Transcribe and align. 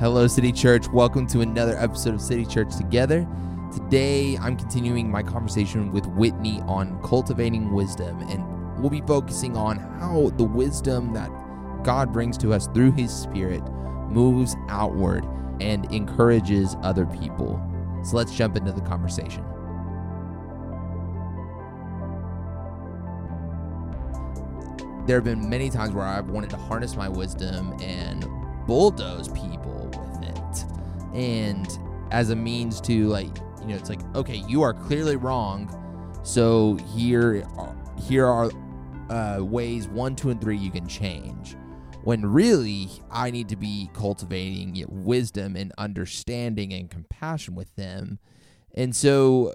Hello, 0.00 0.26
City 0.26 0.50
Church. 0.50 0.88
Welcome 0.88 1.24
to 1.28 1.40
another 1.42 1.76
episode 1.78 2.14
of 2.14 2.20
City 2.20 2.44
Church 2.44 2.76
Together. 2.76 3.24
Today, 3.72 4.36
I'm 4.38 4.56
continuing 4.56 5.08
my 5.08 5.22
conversation 5.22 5.92
with 5.92 6.04
Whitney 6.06 6.60
on 6.62 7.00
cultivating 7.00 7.72
wisdom, 7.72 8.20
and 8.22 8.80
we'll 8.80 8.90
be 8.90 9.02
focusing 9.02 9.56
on 9.56 9.78
how 9.78 10.30
the 10.36 10.42
wisdom 10.42 11.12
that 11.14 11.30
God 11.84 12.12
brings 12.12 12.36
to 12.38 12.52
us 12.52 12.66
through 12.74 12.90
His 12.90 13.14
Spirit 13.14 13.62
moves 14.10 14.56
outward 14.68 15.24
and 15.60 15.90
encourages 15.92 16.74
other 16.82 17.06
people. 17.06 17.62
So 18.02 18.16
let's 18.16 18.34
jump 18.34 18.56
into 18.56 18.72
the 18.72 18.80
conversation. 18.80 19.44
There 25.06 25.16
have 25.16 25.24
been 25.24 25.48
many 25.48 25.70
times 25.70 25.94
where 25.94 26.04
I've 26.04 26.30
wanted 26.30 26.50
to 26.50 26.56
harness 26.56 26.96
my 26.96 27.08
wisdom 27.08 27.80
and 27.80 28.26
bulldoze 28.66 29.28
people. 29.28 29.63
And 31.14 31.66
as 32.10 32.30
a 32.30 32.36
means 32.36 32.80
to 32.82 33.06
like, 33.08 33.36
you 33.60 33.68
know, 33.68 33.76
it's 33.76 33.88
like, 33.88 34.02
okay, 34.14 34.42
you 34.48 34.62
are 34.62 34.74
clearly 34.74 35.16
wrong. 35.16 35.70
So 36.22 36.76
here 36.94 37.46
here 38.02 38.26
are 38.26 38.50
uh, 39.10 39.42
ways 39.42 39.88
one, 39.88 40.16
two, 40.16 40.30
and 40.30 40.40
three 40.40 40.56
you 40.56 40.70
can 40.70 40.86
change. 40.86 41.56
When 42.02 42.26
really, 42.26 42.90
I 43.10 43.30
need 43.30 43.48
to 43.48 43.56
be 43.56 43.90
cultivating 43.94 44.84
wisdom 44.88 45.56
and 45.56 45.72
understanding 45.78 46.72
and 46.72 46.90
compassion 46.90 47.54
with 47.54 47.74
them. 47.76 48.18
And 48.74 48.94
so, 48.94 49.54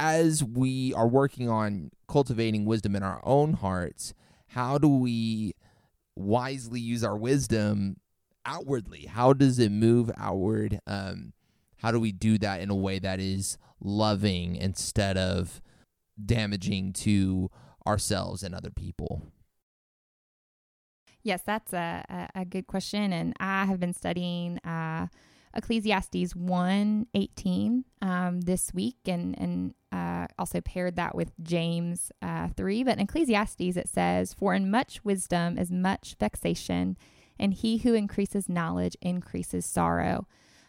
as 0.00 0.42
we 0.42 0.92
are 0.94 1.06
working 1.06 1.48
on 1.48 1.90
cultivating 2.08 2.64
wisdom 2.64 2.96
in 2.96 3.04
our 3.04 3.20
own 3.22 3.52
hearts, 3.52 4.12
how 4.48 4.78
do 4.78 4.88
we 4.88 5.54
wisely 6.16 6.80
use 6.80 7.04
our 7.04 7.16
wisdom 7.16 7.96
outwardly? 8.46 9.06
How 9.06 9.32
does 9.32 9.58
it 9.58 9.70
move 9.70 10.10
outward? 10.16 10.80
Um, 10.86 11.32
how 11.78 11.90
do 11.90 12.00
we 12.00 12.12
do 12.12 12.38
that 12.38 12.60
in 12.60 12.70
a 12.70 12.74
way 12.74 12.98
that 12.98 13.20
is 13.20 13.58
loving 13.80 14.56
instead 14.56 15.16
of 15.16 15.60
damaging 16.24 16.92
to 16.92 17.50
ourselves 17.86 18.42
and 18.42 18.54
other 18.54 18.70
people? 18.70 19.22
Yes, 21.22 21.42
that's 21.44 21.72
a, 21.72 22.28
a, 22.34 22.44
good 22.44 22.66
question. 22.66 23.12
And 23.12 23.34
I 23.40 23.64
have 23.64 23.80
been 23.80 23.94
studying 23.94 24.58
uh, 24.58 25.06
Ecclesiastes 25.54 26.36
1 26.36 27.06
18 27.14 27.84
um, 28.02 28.40
this 28.42 28.74
week 28.74 28.98
and, 29.06 29.38
and 29.38 29.74
uh, 29.90 30.26
also 30.38 30.60
paired 30.60 30.96
that 30.96 31.14
with 31.14 31.32
James 31.42 32.12
uh, 32.20 32.48
3. 32.56 32.84
But 32.84 32.94
in 32.98 33.00
Ecclesiastes, 33.00 33.76
it 33.76 33.88
says, 33.88 34.34
For 34.34 34.54
in 34.54 34.70
much 34.70 35.02
wisdom 35.02 35.56
is 35.56 35.70
much 35.70 36.16
vexation, 36.20 36.98
and 37.38 37.54
he 37.54 37.78
who 37.78 37.94
increases 37.94 38.48
knowledge 38.48 38.96
increases 39.00 39.66
sorrow. 39.66 40.26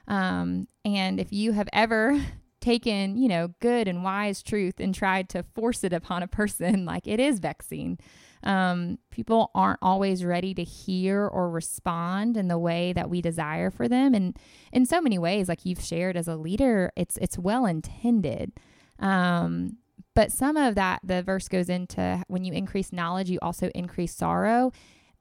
Um, 0.08 0.68
and 0.84 1.20
if 1.20 1.32
you 1.32 1.54
have 1.54 1.70
ever 1.74 2.20
taken, 2.62 3.18
you 3.18 3.28
know, 3.28 3.50
good 3.60 3.88
and 3.88 4.04
wise 4.04 4.42
truth 4.42 4.80
and 4.80 4.94
tried 4.94 5.30
to 5.30 5.44
force 5.44 5.84
it 5.84 5.94
upon 5.94 6.24
a 6.24 6.28
person, 6.28 6.86
like 6.94 7.08
it 7.08 7.20
is 7.20 7.40
vexing. 7.40 8.00
Um, 8.44 9.00
people 9.10 9.50
aren't 9.56 9.80
always 9.82 10.24
ready 10.24 10.54
to 10.54 10.64
hear 10.64 11.26
or 11.26 11.50
respond 11.50 12.38
in 12.38 12.48
the 12.48 12.60
way 12.60 12.94
that 12.94 13.10
we 13.10 13.22
desire 13.22 13.72
for 13.72 13.88
them. 13.88 14.14
And 14.14 14.38
in 14.72 14.86
so 14.86 15.02
many 15.02 15.18
ways, 15.18 15.50
like 15.50 15.66
you've 15.66 15.82
shared 15.82 16.16
as 16.16 16.28
a 16.28 16.36
leader, 16.36 16.92
it's 16.96 17.18
it's 17.18 17.40
well 17.40 17.66
intended. 17.66 18.52
Um, 19.00 19.78
but 20.16 20.32
some 20.32 20.56
of 20.56 20.76
that, 20.76 21.02
the 21.04 21.22
verse 21.24 21.50
goes 21.50 21.70
into 21.70 22.24
when 22.28 22.46
you 22.46 22.54
increase 22.54 22.94
knowledge, 22.94 23.30
you 23.30 23.40
also 23.42 23.70
increase 23.76 24.16
sorrow. 24.16 24.72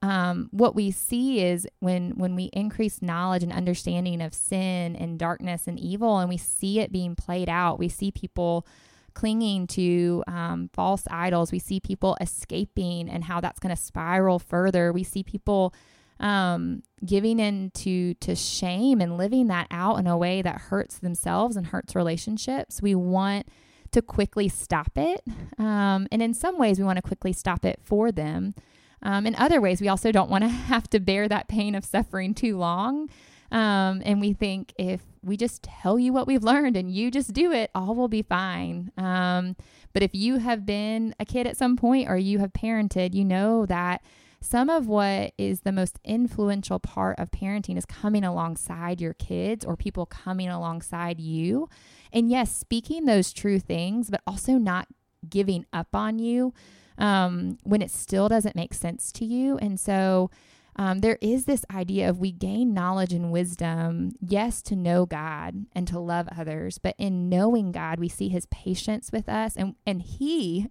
Um, 0.01 0.49
what 0.51 0.75
we 0.75 0.91
see 0.91 1.41
is 1.41 1.67
when 1.79 2.11
when 2.11 2.35
we 2.35 2.45
increase 2.53 3.01
knowledge 3.01 3.43
and 3.43 3.51
understanding 3.51 4.21
of 4.21 4.33
sin 4.33 4.95
and 4.95 5.17
darkness 5.17 5.67
and 5.67 5.79
evil, 5.79 6.19
and 6.19 6.29
we 6.29 6.37
see 6.37 6.79
it 6.79 6.91
being 6.91 7.15
played 7.15 7.49
out, 7.49 7.79
we 7.79 7.89
see 7.89 8.11
people 8.11 8.67
clinging 9.15 9.65
to 9.65 10.23
um, 10.27 10.69
false 10.73 11.03
idols. 11.09 11.51
We 11.51 11.59
see 11.59 11.79
people 11.79 12.17
escaping 12.21 13.09
and 13.09 13.23
how 13.23 13.41
that's 13.41 13.59
going 13.59 13.75
to 13.75 13.81
spiral 13.81 14.39
further. 14.39 14.91
We 14.93 15.03
see 15.03 15.23
people 15.23 15.73
um, 16.19 16.83
giving 17.03 17.39
in 17.39 17.71
to, 17.71 18.13
to 18.15 18.35
shame 18.35 19.01
and 19.01 19.17
living 19.17 19.47
that 19.47 19.67
out 19.71 19.97
in 19.97 20.07
a 20.07 20.17
way 20.17 20.41
that 20.41 20.61
hurts 20.61 20.99
themselves 20.99 21.55
and 21.55 21.67
hurts 21.67 21.95
relationships. 21.95 22.81
We 22.81 22.93
want 22.93 23.47
to 23.91 24.01
quickly 24.01 24.49
stop 24.49 24.91
it. 24.97 25.21
Um, 25.57 26.07
and 26.11 26.21
in 26.21 26.33
some 26.33 26.57
ways, 26.57 26.77
we 26.77 26.85
want 26.85 26.97
to 26.97 27.01
quickly 27.01 27.33
stop 27.33 27.65
it 27.65 27.79
for 27.83 28.11
them. 28.11 28.53
Um, 29.01 29.25
in 29.25 29.35
other 29.35 29.61
ways, 29.61 29.81
we 29.81 29.87
also 29.87 30.11
don't 30.11 30.29
want 30.29 30.43
to 30.43 30.49
have 30.71 30.89
to 30.91 30.99
bear 30.99 31.27
that 31.27 31.47
pain 31.47 31.75
of 31.75 31.85
suffering 31.85 32.33
too 32.33 32.57
long. 32.57 33.09
Um, 33.51 34.01
and 34.05 34.19
we 34.19 34.33
think 34.33 34.73
if 34.77 35.01
we 35.23 35.37
just 35.37 35.63
tell 35.63 35.99
you 35.99 36.11
what 36.11 36.27
we've 36.27 36.43
learned 36.43 36.75
and 36.75 36.91
you 36.91 37.11
just 37.11 37.33
do 37.33 37.51
it, 37.51 37.71
all 37.73 37.95
will 37.95 38.07
be 38.07 38.21
fine. 38.21 38.91
Um, 38.97 39.55
but 39.93 40.03
if 40.03 40.13
you 40.13 40.37
have 40.39 40.65
been 40.65 41.15
a 41.19 41.25
kid 41.25 41.47
at 41.47 41.57
some 41.57 41.77
point 41.77 42.09
or 42.09 42.17
you 42.17 42.39
have 42.39 42.53
parented, 42.53 43.13
you 43.13 43.23
know 43.23 43.65
that 43.65 44.01
some 44.41 44.69
of 44.69 44.87
what 44.87 45.33
is 45.37 45.61
the 45.61 45.71
most 45.71 45.99
influential 46.03 46.79
part 46.79 47.17
of 47.17 47.31
parenting 47.31 47.77
is 47.77 47.85
coming 47.85 48.23
alongside 48.23 49.01
your 49.01 49.13
kids 49.13 49.65
or 49.65 49.75
people 49.75 50.05
coming 50.05 50.49
alongside 50.49 51.19
you. 51.19 51.67
And 52.13 52.29
yes, 52.29 52.55
speaking 52.55 53.05
those 53.05 53.33
true 53.33 53.59
things, 53.59 54.09
but 54.09 54.21
also 54.27 54.53
not 54.53 54.87
giving 55.27 55.65
up 55.73 55.95
on 55.95 56.19
you 56.19 56.53
um, 56.97 57.57
when 57.63 57.81
it 57.81 57.91
still 57.91 58.29
doesn't 58.29 58.55
make 58.55 58.73
sense 58.73 59.11
to 59.13 59.25
you. 59.25 59.57
And 59.57 59.79
so, 59.79 60.29
um, 60.77 60.99
there 60.99 61.17
is 61.21 61.45
this 61.45 61.63
idea 61.73 62.09
of 62.09 62.19
we 62.19 62.33
gain 62.33 62.73
knowledge 62.73 63.13
and 63.13 63.31
wisdom, 63.31 64.11
yes, 64.19 64.61
to 64.63 64.75
know 64.75 65.05
God 65.05 65.67
and 65.71 65.87
to 65.87 65.99
love 65.99 66.27
others, 66.37 66.79
but 66.79 66.95
in 66.97 67.29
knowing 67.29 67.71
God, 67.71 67.97
we 67.97 68.09
see 68.09 68.27
his 68.27 68.45
patience 68.47 69.09
with 69.11 69.29
us, 69.29 69.55
and, 69.55 69.75
and 69.85 70.01
he 70.01 70.67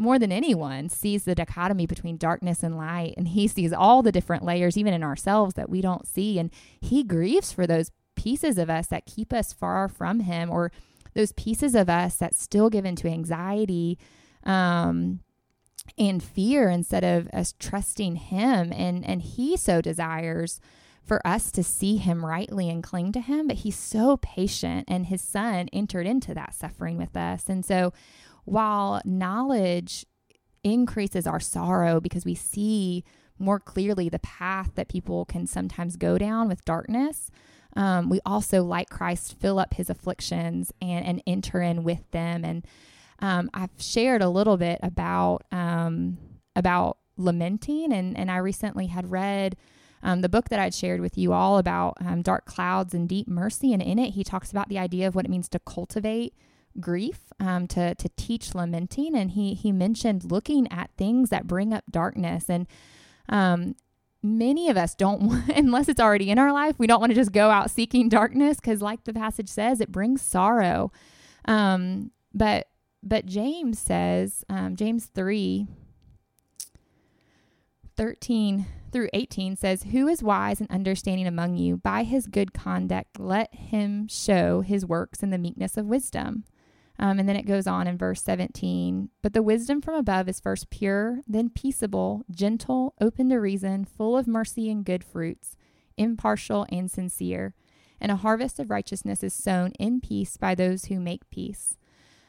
more 0.00 0.18
than 0.18 0.30
anyone 0.30 0.88
sees 0.88 1.24
the 1.24 1.34
dichotomy 1.34 1.84
between 1.84 2.16
darkness 2.16 2.62
and 2.62 2.76
light 2.76 3.14
and 3.16 3.28
he 3.28 3.48
sees 3.48 3.72
all 3.72 4.00
the 4.00 4.12
different 4.12 4.44
layers 4.44 4.78
even 4.78 4.94
in 4.94 5.02
ourselves 5.02 5.54
that 5.54 5.68
we 5.68 5.80
don't 5.80 6.06
see 6.06 6.38
and 6.38 6.52
he 6.80 7.02
grieves 7.02 7.52
for 7.52 7.66
those 7.66 7.90
pieces 8.14 8.58
of 8.58 8.70
us 8.70 8.86
that 8.86 9.06
keep 9.06 9.32
us 9.32 9.52
far 9.52 9.88
from 9.88 10.20
him 10.20 10.50
or 10.50 10.70
those 11.14 11.32
pieces 11.32 11.74
of 11.74 11.90
us 11.90 12.14
that 12.14 12.32
still 12.32 12.70
give 12.70 12.84
into 12.84 13.08
anxiety 13.08 13.98
um, 14.44 15.18
and 15.96 16.22
fear 16.22 16.68
instead 16.68 17.04
of 17.04 17.28
us 17.32 17.54
trusting 17.58 18.16
him. 18.16 18.72
And 18.72 19.04
and 19.04 19.22
he 19.22 19.56
so 19.56 19.80
desires 19.80 20.60
for 21.02 21.26
us 21.26 21.50
to 21.52 21.62
see 21.62 21.96
him 21.96 22.24
rightly 22.24 22.68
and 22.68 22.82
cling 22.82 23.12
to 23.12 23.20
him 23.20 23.48
but 23.48 23.56
he's 23.56 23.78
so 23.78 24.18
patient 24.18 24.84
and 24.88 25.06
his 25.06 25.22
son 25.22 25.66
entered 25.72 26.06
into 26.06 26.34
that 26.34 26.54
suffering 26.54 26.98
with 26.98 27.16
us. 27.16 27.48
And 27.48 27.64
so 27.64 27.92
while 28.44 29.00
knowledge 29.04 30.04
increases 30.62 31.26
our 31.26 31.40
sorrow 31.40 32.00
because 32.00 32.24
we 32.24 32.34
see 32.34 33.04
more 33.38 33.60
clearly 33.60 34.08
the 34.08 34.18
path 34.18 34.72
that 34.74 34.88
people 34.88 35.24
can 35.24 35.46
sometimes 35.46 35.96
go 35.96 36.18
down 36.18 36.48
with 36.48 36.64
darkness 36.64 37.30
um, 37.76 38.08
we 38.08 38.20
also 38.26 38.62
like 38.62 38.90
christ 38.90 39.38
fill 39.38 39.58
up 39.58 39.74
his 39.74 39.88
afflictions 39.88 40.72
and 40.80 41.04
and 41.04 41.22
enter 41.26 41.60
in 41.60 41.84
with 41.84 42.10
them. 42.10 42.44
And 42.44 42.66
um, 43.20 43.50
I've 43.52 43.70
shared 43.78 44.22
a 44.22 44.28
little 44.28 44.56
bit 44.56 44.78
about 44.82 45.42
um, 45.50 46.18
about 46.54 46.98
lamenting, 47.16 47.92
and 47.92 48.16
and 48.16 48.30
I 48.30 48.36
recently 48.36 48.86
had 48.86 49.10
read 49.10 49.56
um, 50.02 50.20
the 50.20 50.28
book 50.28 50.48
that 50.50 50.60
I'd 50.60 50.74
shared 50.74 51.00
with 51.00 51.18
you 51.18 51.32
all 51.32 51.58
about 51.58 51.96
um, 52.00 52.22
dark 52.22 52.46
clouds 52.46 52.94
and 52.94 53.08
deep 53.08 53.26
mercy, 53.28 53.72
and 53.72 53.82
in 53.82 53.98
it 53.98 54.10
he 54.10 54.22
talks 54.22 54.50
about 54.50 54.68
the 54.68 54.78
idea 54.78 55.08
of 55.08 55.14
what 55.14 55.24
it 55.24 55.30
means 55.30 55.48
to 55.50 55.58
cultivate 55.58 56.34
grief, 56.80 57.32
um, 57.40 57.66
to 57.68 57.94
to 57.96 58.08
teach 58.16 58.54
lamenting, 58.54 59.16
and 59.16 59.32
he 59.32 59.54
he 59.54 59.72
mentioned 59.72 60.30
looking 60.30 60.70
at 60.70 60.90
things 60.96 61.30
that 61.30 61.46
bring 61.46 61.72
up 61.72 61.84
darkness 61.90 62.48
and. 62.48 62.66
Um, 63.30 63.74
many 64.20 64.68
of 64.68 64.76
us 64.76 64.96
don't 64.96 65.48
unless 65.56 65.88
it's 65.88 66.00
already 66.00 66.28
in 66.28 66.40
our 66.40 66.52
life 66.52 66.74
we 66.76 66.88
don't 66.88 66.98
want 66.98 67.10
to 67.10 67.14
just 67.14 67.30
go 67.30 67.50
out 67.50 67.70
seeking 67.70 68.08
darkness 68.08 68.56
because 68.56 68.82
like 68.82 69.04
the 69.04 69.12
passage 69.12 69.48
says 69.48 69.80
it 69.80 69.92
brings 69.92 70.20
sorrow 70.20 70.90
um, 71.44 72.10
but 72.34 72.66
but 73.02 73.26
James 73.26 73.78
says, 73.78 74.44
um, 74.48 74.76
James 74.76 75.06
3 75.06 75.66
13 77.96 78.66
through 78.92 79.08
18 79.12 79.56
says, 79.56 79.82
Who 79.84 80.06
is 80.06 80.22
wise 80.22 80.60
and 80.60 80.70
understanding 80.70 81.26
among 81.26 81.56
you? 81.56 81.76
By 81.76 82.04
his 82.04 82.28
good 82.28 82.54
conduct, 82.54 83.18
let 83.18 83.52
him 83.52 84.06
show 84.06 84.60
his 84.60 84.86
works 84.86 85.22
in 85.22 85.30
the 85.30 85.38
meekness 85.38 85.76
of 85.76 85.86
wisdom. 85.86 86.44
Um, 87.00 87.18
and 87.18 87.28
then 87.28 87.36
it 87.36 87.46
goes 87.46 87.66
on 87.66 87.86
in 87.86 87.98
verse 87.98 88.22
17. 88.22 89.10
But 89.22 89.32
the 89.32 89.42
wisdom 89.42 89.80
from 89.80 89.94
above 89.94 90.28
is 90.28 90.40
first 90.40 90.70
pure, 90.70 91.20
then 91.26 91.48
peaceable, 91.48 92.24
gentle, 92.30 92.94
open 93.00 93.28
to 93.30 93.36
reason, 93.36 93.84
full 93.84 94.16
of 94.16 94.26
mercy 94.26 94.70
and 94.70 94.84
good 94.84 95.04
fruits, 95.04 95.56
impartial 95.96 96.66
and 96.70 96.90
sincere. 96.90 97.54
And 98.00 98.12
a 98.12 98.16
harvest 98.16 98.60
of 98.60 98.70
righteousness 98.70 99.24
is 99.24 99.34
sown 99.34 99.72
in 99.72 100.00
peace 100.00 100.36
by 100.36 100.54
those 100.54 100.86
who 100.86 101.00
make 101.00 101.28
peace. 101.30 101.76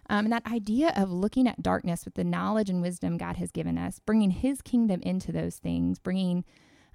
Um, 0.09 0.25
and 0.25 0.33
that 0.33 0.45
idea 0.51 0.91
of 0.95 1.11
looking 1.11 1.47
at 1.47 1.61
darkness 1.61 2.03
with 2.03 2.15
the 2.15 2.23
knowledge 2.23 2.69
and 2.69 2.81
wisdom 2.81 3.17
God 3.17 3.37
has 3.37 3.51
given 3.51 3.77
us, 3.77 3.99
bringing 3.99 4.31
His 4.31 4.61
kingdom 4.61 5.01
into 5.01 5.31
those 5.31 5.57
things, 5.57 5.99
bringing 5.99 6.43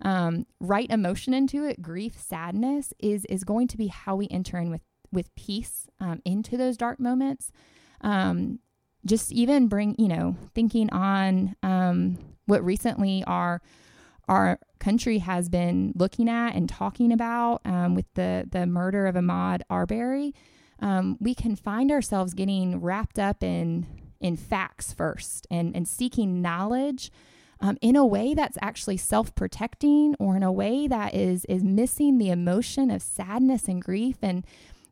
um, 0.03 0.47
right 0.61 0.91
emotion 0.91 1.33
into 1.33 1.65
it, 1.65 1.81
grief, 1.81 2.19
sadness, 2.19 2.93
is 2.99 3.25
is 3.27 3.45
going 3.45 3.69
to 3.69 3.77
be 3.77 3.87
how 3.87 4.17
we 4.17 4.29
enter 4.31 4.59
in 4.59 4.71
with 4.71 4.83
with 5.13 5.35
peace 5.37 5.89
um, 6.01 6.21
into 6.25 6.57
those 6.57 6.77
dark 6.77 6.99
moments. 6.99 7.53
Um, 8.01 8.59
just 9.07 9.33
even 9.33 9.69
bring, 9.69 9.95
you 9.99 10.09
know, 10.09 10.37
thinking 10.55 10.91
on 10.91 11.55
um, 11.63 12.19
what 12.47 12.65
recently 12.65 13.23
our 13.27 13.63
our 14.29 14.59
country 14.81 15.19
has 15.19 15.49
been 15.49 15.93
looking 15.95 16.29
at 16.29 16.55
and 16.55 16.69
talking 16.69 17.13
about 17.13 17.61
um, 17.65 17.95
with 17.95 18.07
the 18.15 18.47
the 18.51 18.67
murder 18.67 19.07
of 19.07 19.15
Ahmaud 19.15 19.61
Arbery. 19.71 20.35
Um, 20.85 21.17
we 21.19 21.35
can 21.35 21.57
find 21.57 21.91
ourselves 21.91 22.35
getting 22.35 22.81
wrapped 22.81 23.19
up 23.19 23.43
in 23.43 23.87
in 24.21 24.37
facts 24.37 24.93
first 24.93 25.47
and 25.51 25.75
and 25.75 25.89
seeking 25.89 26.43
knowledge 26.43 27.11
um, 27.61 27.79
in 27.81 27.97
a 27.97 28.05
way 28.05 28.35
that's 28.35 28.59
actually 28.61 28.99
self-protecting 28.99 30.15
or 30.19 30.37
in 30.37 30.43
a 30.43 30.53
way 30.53 30.87
that 30.87 31.15
is 31.15 31.47
is 31.47 31.65
missing 31.65 32.19
the 32.19 32.29
emotion 32.29 32.91
of 32.91 33.01
sadness 33.01 33.67
and 33.67 33.83
grief. 33.83 34.19
And 34.21 34.45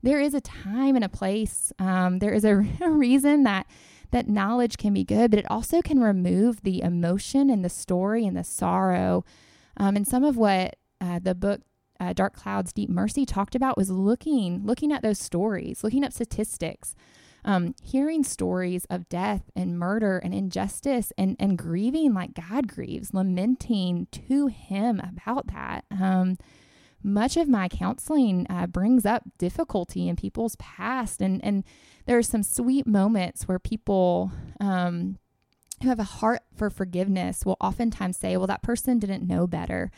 there 0.02 0.18
is 0.18 0.32
a 0.32 0.40
time 0.40 0.96
and 0.96 1.04
a 1.04 1.10
place 1.10 1.74
um, 1.78 2.20
there 2.20 2.32
is 2.32 2.46
a, 2.46 2.56
reason 2.80 3.42
that 3.42 3.66
that 4.12 4.28
knowledge 4.28 4.78
can 4.78 4.94
be 4.94 5.04
good 5.04 5.30
but 5.30 5.40
it 5.40 5.50
also 5.50 5.82
can 5.82 6.00
remove 6.00 6.62
the 6.62 6.80
emotion 6.80 7.50
and 7.50 7.62
the 7.62 7.68
story 7.68 8.26
and 8.26 8.36
the 8.36 8.44
sorrow. 8.44 9.26
Um, 9.76 9.96
and 9.96 10.08
some 10.08 10.24
of 10.24 10.38
what 10.38 10.76
uh, 11.02 11.18
the 11.18 11.34
book 11.34 11.60
uh, 12.02 12.12
dark 12.12 12.34
clouds 12.34 12.72
deep 12.72 12.90
mercy 12.90 13.24
talked 13.24 13.54
about 13.54 13.76
was 13.76 13.90
looking 13.90 14.64
looking 14.64 14.92
at 14.92 15.02
those 15.02 15.18
stories 15.18 15.84
looking 15.84 16.04
at 16.04 16.12
statistics 16.12 16.94
um, 17.44 17.74
hearing 17.82 18.22
stories 18.22 18.84
of 18.86 19.08
death 19.08 19.50
and 19.56 19.78
murder 19.78 20.18
and 20.18 20.32
injustice 20.32 21.12
and, 21.18 21.36
and 21.40 21.58
grieving 21.58 22.14
like 22.14 22.34
God 22.34 22.68
grieves, 22.68 23.12
lamenting 23.12 24.06
to 24.12 24.46
Him 24.46 25.00
about 25.00 25.48
that. 25.48 25.84
Um, 25.90 26.38
much 27.02 27.36
of 27.36 27.48
my 27.48 27.68
counseling 27.68 28.46
uh, 28.48 28.68
brings 28.68 29.04
up 29.04 29.24
difficulty 29.38 30.08
in 30.08 30.14
people's 30.14 30.54
past, 30.56 31.20
and 31.20 31.42
and 31.44 31.64
there 32.06 32.16
are 32.16 32.22
some 32.22 32.44
sweet 32.44 32.86
moments 32.86 33.48
where 33.48 33.58
people 33.58 34.30
um, 34.60 35.18
who 35.82 35.88
have 35.88 35.98
a 35.98 36.04
heart 36.04 36.42
for 36.56 36.70
forgiveness 36.70 37.44
will 37.44 37.56
oftentimes 37.60 38.16
say, 38.16 38.36
"Well, 38.36 38.46
that 38.46 38.62
person 38.62 39.00
didn't 39.00 39.26
know 39.26 39.48
better." 39.48 39.90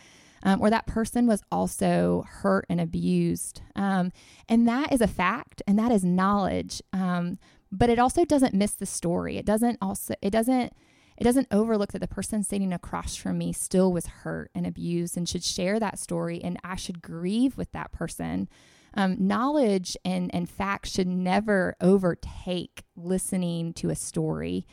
Um, 0.44 0.60
or 0.60 0.70
that 0.70 0.86
person 0.86 1.26
was 1.26 1.42
also 1.50 2.24
hurt 2.28 2.66
and 2.68 2.80
abused. 2.80 3.62
Um, 3.74 4.12
and 4.48 4.68
that 4.68 4.92
is 4.92 5.00
a 5.00 5.08
fact 5.08 5.62
and 5.66 5.78
that 5.78 5.90
is 5.90 6.04
knowledge. 6.04 6.82
Um, 6.92 7.38
but 7.72 7.90
it 7.90 7.98
also 7.98 8.24
doesn't 8.24 8.54
miss 8.54 8.74
the 8.74 8.86
story. 8.86 9.36
It 9.36 9.46
doesn't 9.46 9.78
also, 9.80 10.14
it 10.22 10.30
doesn't, 10.30 10.72
it 11.16 11.24
doesn't 11.24 11.48
overlook 11.50 11.92
that 11.92 12.00
the 12.00 12.08
person 12.08 12.42
sitting 12.42 12.72
across 12.72 13.16
from 13.16 13.38
me 13.38 13.52
still 13.52 13.92
was 13.92 14.06
hurt 14.06 14.50
and 14.54 14.66
abused 14.66 15.16
and 15.16 15.28
should 15.28 15.44
share 15.44 15.80
that 15.80 15.98
story 15.98 16.42
and 16.42 16.58
I 16.62 16.76
should 16.76 17.02
grieve 17.02 17.56
with 17.56 17.72
that 17.72 17.92
person. 17.92 18.48
Um, 18.96 19.16
knowledge 19.18 19.96
and, 20.04 20.32
and 20.32 20.48
facts 20.48 20.90
should 20.90 21.08
never 21.08 21.74
overtake 21.80 22.84
listening 22.96 23.72
to 23.74 23.90
a 23.90 23.96
story. 23.96 24.66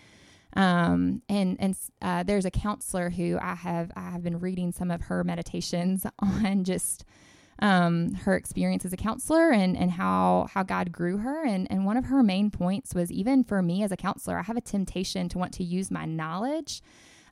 Um, 0.56 1.21
and 1.30 1.57
and 1.59 1.75
uh, 2.01 2.24
there's 2.24 2.45
a 2.45 2.51
counselor 2.51 3.09
who 3.09 3.38
I 3.42 3.56
have 3.56 3.92
I 3.95 4.12
have 4.12 4.24
been 4.24 4.39
reading 4.39 4.71
some 4.71 4.92
of 4.92 5.03
her 5.03 5.24
meditations 5.24 6.06
on 6.19 6.63
just 6.63 7.06
um, 7.59 8.15
her 8.15 8.36
experience 8.36 8.86
as 8.86 8.94
a 8.94 8.98
counselor 8.98 9.51
and 9.51 9.77
and 9.77 9.92
how 9.92 10.48
how 10.53 10.63
God 10.63 10.92
grew 10.92 11.18
her. 11.18 11.45
And 11.45 11.68
and 11.71 11.86
one 11.86 11.98
of 11.98 12.06
her 12.06 12.24
main 12.24 12.50
points 12.51 12.94
was 12.94 13.12
even 13.12 13.44
for 13.44 13.62
me 13.62 13.83
as 13.83 13.92
a 13.92 13.98
counselor, 13.98 14.38
I 14.38 14.44
have 14.44 14.57
a 14.57 14.62
temptation 14.62 15.30
to 15.30 15.38
want 15.38 15.53
to 15.53 15.63
use 15.63 15.92
my 15.92 16.06
knowledge. 16.06 16.81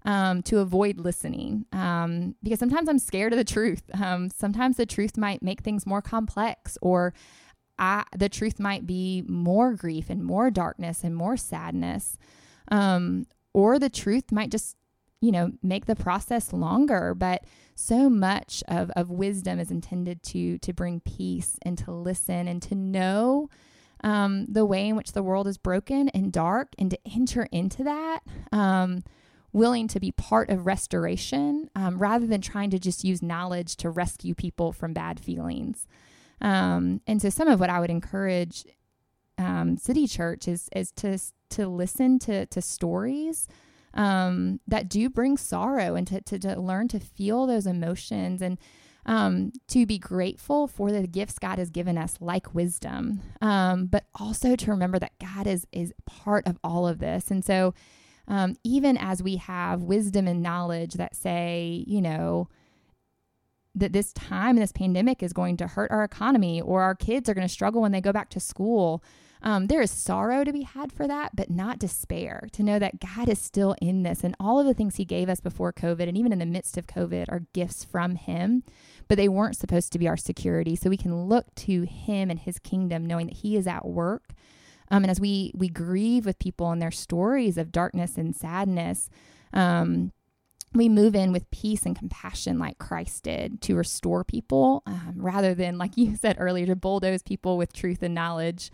Um, 0.06 0.44
to 0.44 0.60
avoid 0.60 0.98
listening 0.98 1.65
um, 1.74 2.33
because 2.42 2.57
sometimes 2.57 2.88
I'm 2.88 3.00
scared 3.00 3.33
of 3.33 3.38
the 3.38 3.44
truth. 3.44 3.83
Um, 4.01 4.30
sometimes 4.30 4.77
the 4.77 4.86
truth 4.86 5.18
might 5.18 5.44
make 5.44 5.60
things 5.60 5.86
more 5.86 6.01
complex, 6.01 6.77
or 6.81 7.13
I, 7.77 8.06
the 8.15 8.30
truth 8.30 8.62
might 8.62 8.88
be 8.88 9.24
more 9.27 9.74
grief 9.74 10.10
and 10.10 10.24
more 10.24 10.51
darkness 10.51 11.04
and 11.04 11.13
more 11.13 11.36
sadness. 11.36 12.18
Um, 12.69 13.25
or 13.54 13.80
the 13.80 13.89
truth 13.89 14.31
might 14.31 14.51
just, 14.51 14.75
you 15.21 15.31
know, 15.31 15.51
make 15.63 15.86
the 15.86 15.95
process 15.95 16.54
longer. 16.54 17.13
But 17.16 17.44
so 17.75 18.10
much 18.10 18.63
of, 18.68 18.92
of 18.92 19.10
wisdom 19.10 19.60
is 19.60 19.71
intended 19.71 20.21
to 20.24 20.57
to 20.60 20.74
bring 20.74 21.00
peace 21.00 21.57
and 21.63 21.77
to 21.80 21.92
listen 21.92 22.48
and 22.48 22.62
to 22.63 22.75
know 22.75 23.50
um, 24.04 24.45
the 24.48 24.66
way 24.66 24.88
in 24.88 24.95
which 24.95 25.13
the 25.13 25.24
world 25.24 25.48
is 25.48 25.57
broken 25.57 26.10
and 26.10 26.31
dark 26.31 26.69
and 26.77 26.92
to 26.92 27.00
enter 27.06 27.48
into 27.51 27.83
that. 27.83 28.21
Um, 28.51 29.04
willing 29.51 29.88
to 29.88 30.00
be 30.00 30.12
part 30.12 30.50
of 30.50 30.65
restoration 30.65 31.69
um, 31.75 31.98
rather 31.98 32.27
than 32.27 32.42
trying 32.42 32.69
to 32.69 32.80
just 32.80 33.04
use 33.04 33.22
knowledge 33.22 33.75
to 33.77 33.89
rescue 33.89 34.36
people 34.36 34.72
from 34.72 34.94
bad 34.94 35.19
feelings. 35.19 35.88
Um, 36.42 37.01
and 37.07 37.22
so, 37.22 37.30
some 37.30 37.48
of 37.48 37.60
what 37.60 37.69
I 37.69 37.80
would 37.80 37.89
encourage 37.89 38.65
um, 39.39 39.77
City 39.77 40.07
Church 40.07 40.47
is 40.47 40.69
is 40.75 40.91
to 40.97 41.18
to 41.51 41.68
listen 41.68 42.19
to 42.19 42.45
to 42.45 42.62
stories 42.62 43.47
um, 43.94 44.59
that 44.68 44.89
do 44.89 45.09
bring 45.09 45.38
sorrow 45.38 45.95
and 45.95 46.06
to, 46.07 46.21
to, 46.21 46.39
to 46.39 46.59
learn 46.59 46.88
to 46.89 47.00
feel 47.00 47.47
those 47.47 47.65
emotions 47.65 48.41
and 48.41 48.59
um, 49.06 49.51
to 49.69 49.86
be 49.86 49.97
grateful 49.97 50.68
for 50.68 50.91
the 50.91 51.07
gifts 51.07 51.39
God 51.39 51.57
has 51.57 51.71
given 51.71 51.97
us, 51.97 52.18
like 52.19 52.53
wisdom, 52.53 53.21
um, 53.41 53.88
but 53.88 54.06
also 54.19 54.56
to 54.56 54.71
remember 54.71 55.00
that 55.00 55.18
God 55.19 55.47
is 55.47 55.65
is 55.71 55.94
part 56.06 56.45
of 56.45 56.59
all 56.63 56.88
of 56.88 57.00
this. 57.00 57.31
And 57.31 57.44
so, 57.44 57.74
um, 58.27 58.56
even 58.63 58.97
as 58.97 59.24
we 59.24 59.38
have 59.38 59.81
wisdom 59.81 60.27
and 60.27 60.44
knowledge 60.44 60.94
that 60.95 61.15
say, 61.15 61.83
you 61.88 62.01
know, 62.01 62.50
that 63.74 63.94
this 63.94 64.13
time 64.13 64.57
this 64.57 64.71
pandemic 64.71 65.24
is 65.24 65.33
going 65.33 65.57
to 65.57 65.68
hurt 65.68 65.89
our 65.91 66.03
economy, 66.03 66.62
or 66.62 66.83
our 66.83 66.94
kids 66.94 67.30
are 67.30 67.33
going 67.33 67.47
to 67.47 67.53
struggle 67.53 67.81
when 67.81 67.94
they 67.94 68.01
go 68.01 68.12
back 68.12 68.30
to 68.30 68.39
school, 68.39 69.03
um, 69.41 69.68
there 69.68 69.81
is 69.81 69.91
sorrow 69.91 70.44
to 70.44 70.51
be 70.51 70.63
had 70.63 70.91
for 70.91 71.07
that, 71.07 71.36
but 71.36 71.50
not 71.50 71.80
despair. 71.80 72.47
To 72.53 72.63
know 72.63 72.77
that 72.80 73.00
God 73.00 73.30
is 73.30 73.39
still 73.39 73.75
in 73.81 74.03
this 74.03 74.24
and 74.24 74.36
all 74.39 74.59
of 74.59 74.65
the 74.65 74.74
things 74.74 74.97
He 74.97 75.06
gave 75.06 75.30
us 75.30 75.39
before 75.39 75.71
COVID 75.71 76.07
and 76.07 76.18
even 76.18 76.33
in 76.33 76.39
the 76.39 76.45
midst 76.45 76.77
of 76.77 76.88
COVID 76.88 77.25
are 77.30 77.45
gifts 77.53 77.83
from 77.83 78.15
Him, 78.15 78.63
but 79.07 79.18
they 79.18 79.30
weren't 79.30 79.56
supposed 79.56 79.94
to 79.94 80.00
be 80.00 80.07
our 80.07 80.18
security. 80.18 80.75
So 80.75 80.89
we 80.89 80.97
can 80.97 81.27
look 81.27 81.53
to 81.56 81.83
Him 81.83 82.30
and 82.30 82.39
His 82.39 82.59
kingdom, 82.59 83.06
knowing 83.06 83.27
that 83.27 83.38
He 83.38 83.56
is 83.56 83.68
at 83.68 83.86
work. 83.86 84.33
Um, 84.91 85.03
and 85.03 85.12
as 85.12 85.19
we 85.19 85.51
we 85.56 85.69
grieve 85.69 86.25
with 86.25 86.39
people 86.39 86.71
and 86.71 86.81
their 86.81 86.91
stories 86.91 87.57
of 87.57 87.71
darkness 87.71 88.18
and 88.18 88.36
sadness, 88.36 89.09
um, 89.53 90.12
we 90.74 90.89
move 90.89 91.15
in 91.15 91.31
with 91.31 91.50
peace 91.51 91.86
and 91.86 91.97
compassion 91.97 92.59
like 92.59 92.77
Christ 92.77 93.24
did 93.24 93.62
to 93.62 93.75
restore 93.75 94.24
people 94.24 94.84
um, 94.86 95.13
rather 95.15 95.53
than, 95.53 95.77
like 95.77 95.91
you 95.96 96.15
said 96.15 96.36
earlier, 96.39 96.65
to 96.67 96.75
bulldoze 96.75 97.24
people 97.24 97.58
with 97.58 97.74
truth 97.74 98.03
and 98.03 98.13
knowledge. 98.13 98.72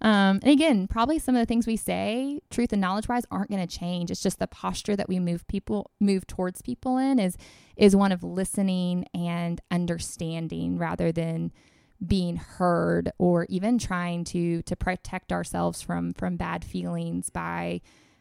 Um, 0.00 0.38
and 0.42 0.48
again, 0.52 0.86
probably 0.86 1.18
some 1.18 1.34
of 1.34 1.40
the 1.40 1.46
things 1.46 1.66
we 1.66 1.76
say, 1.76 2.40
truth 2.50 2.72
and 2.72 2.80
knowledge 2.80 3.08
wise, 3.08 3.24
aren't 3.30 3.50
going 3.50 3.66
to 3.66 3.78
change. 3.78 4.10
It's 4.10 4.22
just 4.22 4.38
the 4.38 4.46
posture 4.46 4.96
that 4.96 5.08
we 5.08 5.18
move 5.18 5.46
people 5.48 5.90
move 6.00 6.26
towards 6.26 6.62
people 6.62 6.98
in 6.98 7.18
is 7.18 7.36
is 7.76 7.96
one 7.96 8.12
of 8.12 8.22
listening 8.22 9.06
and 9.14 9.60
understanding 9.70 10.78
rather 10.78 11.12
than 11.12 11.52
being 12.06 12.36
heard 12.36 13.10
or 13.18 13.46
even 13.48 13.78
trying 13.78 14.22
to 14.22 14.62
to 14.62 14.76
protect 14.76 15.32
ourselves 15.32 15.82
from 15.82 16.12
from 16.14 16.36
bad 16.36 16.64
feelings 16.64 17.28
by 17.30 17.80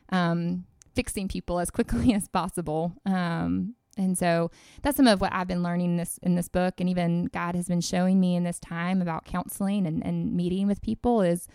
um, 0.09 0.65
fixing 0.95 1.27
people 1.27 1.59
as 1.59 1.69
quickly 1.69 2.13
as 2.15 2.27
possible. 2.27 2.93
Um, 3.05 3.75
and 3.97 4.17
so 4.17 4.51
that's 4.81 4.97
some 4.97 5.07
of 5.07 5.21
what 5.21 5.33
I've 5.33 5.47
been 5.47 5.63
learning 5.63 5.91
in 5.91 5.97
this 5.97 6.19
in 6.23 6.35
this 6.35 6.49
book, 6.49 6.79
and 6.79 6.89
even 6.89 7.25
God 7.25 7.55
has 7.55 7.67
been 7.67 7.81
showing 7.81 8.19
me 8.19 8.35
in 8.35 8.43
this 8.43 8.59
time 8.59 9.01
about 9.01 9.25
counseling 9.25 9.85
and, 9.85 10.05
and 10.05 10.35
meeting 10.35 10.67
with 10.67 10.81
people 10.81 11.21
is 11.21 11.47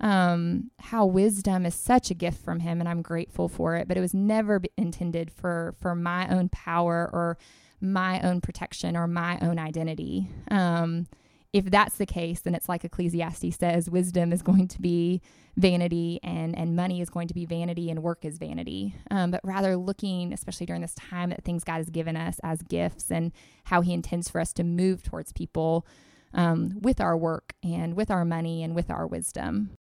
um, 0.00 0.70
how 0.80 1.06
wisdom 1.06 1.64
is 1.64 1.74
such 1.74 2.10
a 2.10 2.14
gift 2.14 2.44
from 2.44 2.60
Him, 2.60 2.80
and 2.80 2.88
I'm 2.88 3.02
grateful 3.02 3.48
for 3.48 3.76
it. 3.76 3.88
But 3.88 3.96
it 3.96 4.00
was 4.00 4.14
never 4.14 4.60
intended 4.76 5.30
for 5.30 5.74
for 5.80 5.94
my 5.94 6.28
own 6.28 6.48
power 6.48 7.08
or 7.12 7.38
my 7.80 8.20
own 8.20 8.40
protection 8.40 8.96
or 8.96 9.06
my 9.06 9.38
own 9.40 9.58
identity. 9.58 10.28
Um, 10.50 11.06
if 11.54 11.66
that's 11.66 11.98
the 11.98 12.04
case, 12.04 12.40
then 12.40 12.52
it's 12.56 12.68
like 12.68 12.84
Ecclesiastes 12.84 13.56
says, 13.56 13.88
wisdom 13.88 14.32
is 14.32 14.42
going 14.42 14.66
to 14.66 14.82
be 14.82 15.22
vanity 15.56 16.18
and, 16.24 16.58
and 16.58 16.74
money 16.74 17.00
is 17.00 17.08
going 17.08 17.28
to 17.28 17.34
be 17.34 17.46
vanity 17.46 17.90
and 17.90 18.02
work 18.02 18.24
is 18.24 18.38
vanity. 18.38 18.96
Um, 19.08 19.30
but 19.30 19.40
rather 19.44 19.76
looking, 19.76 20.32
especially 20.32 20.66
during 20.66 20.82
this 20.82 20.96
time, 20.96 21.30
at 21.30 21.44
things 21.44 21.62
God 21.62 21.76
has 21.76 21.90
given 21.90 22.16
us 22.16 22.40
as 22.42 22.60
gifts 22.62 23.08
and 23.08 23.30
how 23.66 23.82
He 23.82 23.94
intends 23.94 24.28
for 24.28 24.40
us 24.40 24.52
to 24.54 24.64
move 24.64 25.04
towards 25.04 25.32
people 25.32 25.86
um, 26.32 26.80
with 26.80 27.00
our 27.00 27.16
work 27.16 27.54
and 27.62 27.94
with 27.94 28.10
our 28.10 28.24
money 28.24 28.64
and 28.64 28.74
with 28.74 28.90
our 28.90 29.06
wisdom. 29.06 29.78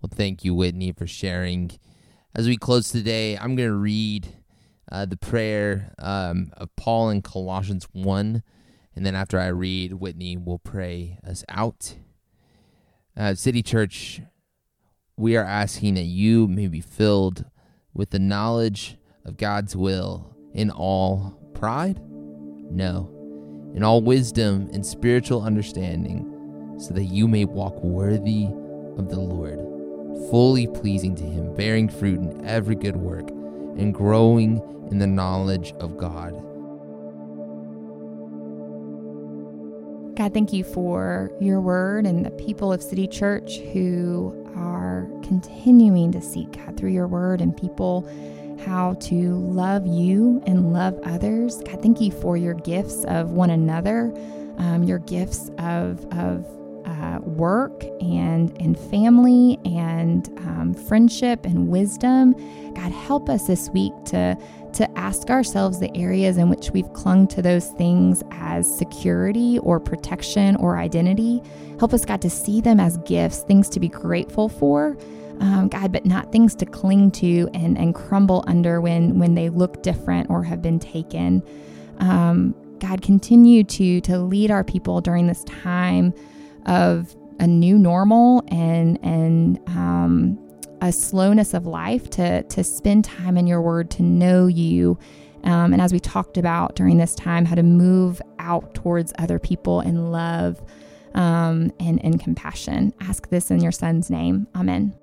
Well, 0.00 0.12
thank 0.14 0.44
you, 0.44 0.54
Whitney, 0.54 0.92
for 0.92 1.08
sharing. 1.08 1.72
As 2.36 2.46
we 2.46 2.56
close 2.56 2.88
today, 2.88 3.36
I'm 3.36 3.56
going 3.56 3.68
to 3.68 3.74
read 3.74 4.28
uh, 4.92 5.06
the 5.06 5.16
prayer 5.16 5.92
um, 5.98 6.52
of 6.56 6.74
Paul 6.76 7.10
in 7.10 7.20
Colossians 7.20 7.88
1 7.90 8.44
and 8.94 9.06
then 9.06 9.14
after 9.14 9.38
I 9.38 9.48
read, 9.48 9.94
Whitney 9.94 10.36
will 10.36 10.58
pray 10.58 11.18
us 11.26 11.44
out. 11.48 11.96
Uh, 13.16 13.34
City 13.34 13.62
Church, 13.62 14.20
we 15.16 15.36
are 15.36 15.44
asking 15.44 15.94
that 15.94 16.02
you 16.02 16.48
may 16.48 16.66
be 16.66 16.80
filled 16.80 17.44
with 17.94 18.10
the 18.10 18.18
knowledge 18.18 18.96
of 19.24 19.36
God's 19.36 19.76
will 19.76 20.36
in 20.54 20.70
all 20.70 21.38
pride, 21.54 22.00
No, 22.02 23.10
in 23.74 23.82
all 23.82 24.02
wisdom 24.02 24.68
and 24.72 24.84
spiritual 24.84 25.42
understanding, 25.42 26.76
so 26.78 26.92
that 26.94 27.04
you 27.04 27.28
may 27.28 27.44
walk 27.44 27.76
worthy 27.82 28.46
of 28.98 29.08
the 29.08 29.20
Lord, 29.20 29.58
fully 30.30 30.66
pleasing 30.66 31.14
to 31.16 31.24
Him, 31.24 31.54
bearing 31.54 31.88
fruit 31.88 32.18
in 32.18 32.44
every 32.44 32.74
good 32.74 32.96
work, 32.96 33.28
and 33.30 33.94
growing 33.94 34.60
in 34.90 34.98
the 34.98 35.06
knowledge 35.06 35.72
of 35.80 35.96
God. 35.96 36.34
God, 40.14 40.34
thank 40.34 40.52
you 40.52 40.62
for 40.62 41.30
your 41.40 41.60
word 41.60 42.06
and 42.06 42.26
the 42.26 42.30
people 42.32 42.70
of 42.70 42.82
City 42.82 43.06
Church 43.06 43.56
who 43.72 44.36
are 44.54 45.08
continuing 45.22 46.12
to 46.12 46.20
seek 46.20 46.52
God 46.52 46.76
through 46.76 46.90
your 46.90 47.08
word 47.08 47.40
and 47.40 47.56
people 47.56 48.06
how 48.66 48.94
to 48.94 49.34
love 49.38 49.86
you 49.86 50.42
and 50.46 50.72
love 50.72 51.00
others. 51.04 51.62
God, 51.62 51.80
thank 51.80 52.00
you 52.00 52.10
for 52.10 52.36
your 52.36 52.52
gifts 52.54 53.04
of 53.04 53.30
one 53.30 53.48
another, 53.48 54.12
um, 54.58 54.82
your 54.84 54.98
gifts 54.98 55.50
of, 55.58 56.04
of 56.12 56.46
uh, 56.84 57.18
work 57.22 57.82
and, 58.02 58.54
and 58.60 58.78
family 58.78 59.58
and 59.64 60.28
um, 60.40 60.74
friendship 60.74 61.46
and 61.46 61.68
wisdom. 61.68 62.34
God, 62.74 62.92
help 62.92 63.30
us 63.30 63.46
this 63.46 63.70
week 63.70 63.92
to, 64.06 64.36
to 64.74 64.98
ask 64.98 65.30
ourselves 65.30 65.78
the 65.78 65.94
areas 65.96 66.36
in 66.36 66.48
which 66.48 66.70
we've 66.70 66.92
clung 66.92 67.26
to 67.28 67.42
those 67.42 67.68
things 67.70 68.22
as 68.30 68.72
security 68.78 69.58
or 69.60 69.78
protection 69.80 70.56
or 70.56 70.78
identity. 70.78 71.42
Help 71.78 71.92
us, 71.92 72.04
God, 72.04 72.22
to 72.22 72.30
see 72.30 72.60
them 72.60 72.80
as 72.80 72.96
gifts, 72.98 73.42
things 73.42 73.68
to 73.70 73.80
be 73.80 73.88
grateful 73.88 74.48
for. 74.48 74.96
Um, 75.40 75.68
God, 75.68 75.92
but 75.92 76.06
not 76.06 76.30
things 76.30 76.54
to 76.56 76.66
cling 76.66 77.10
to 77.12 77.50
and, 77.52 77.76
and 77.76 77.94
crumble 77.94 78.44
under 78.46 78.80
when 78.80 79.18
when 79.18 79.34
they 79.34 79.48
look 79.48 79.82
different 79.82 80.30
or 80.30 80.44
have 80.44 80.62
been 80.62 80.78
taken. 80.78 81.42
Um, 81.98 82.54
God, 82.78 83.02
continue 83.02 83.64
to 83.64 84.00
to 84.02 84.18
lead 84.18 84.50
our 84.50 84.62
people 84.62 85.00
during 85.00 85.26
this 85.26 85.42
time 85.44 86.14
of 86.66 87.16
a 87.40 87.46
new 87.46 87.78
normal 87.78 88.44
and 88.48 88.98
and 89.02 89.58
um, 89.68 90.38
a 90.82 90.92
slowness 90.92 91.54
of 91.54 91.64
life 91.64 92.10
to 92.10 92.42
to 92.42 92.62
spend 92.62 93.04
time 93.04 93.38
in 93.38 93.46
your 93.46 93.62
word 93.62 93.90
to 93.92 94.02
know 94.02 94.46
you. 94.46 94.98
Um, 95.44 95.72
and 95.72 95.80
as 95.80 95.92
we 95.92 96.00
talked 96.00 96.36
about 96.36 96.76
during 96.76 96.98
this 96.98 97.14
time 97.14 97.44
how 97.44 97.54
to 97.54 97.62
move 97.62 98.20
out 98.38 98.74
towards 98.74 99.12
other 99.18 99.38
people 99.38 99.80
in 99.80 100.12
love 100.12 100.60
um, 101.14 101.72
and, 101.80 102.04
and 102.04 102.20
compassion. 102.20 102.92
Ask 103.00 103.28
this 103.28 103.50
in 103.50 103.60
your 103.60 103.72
son's 103.72 104.10
name. 104.10 104.46
Amen 104.54 105.01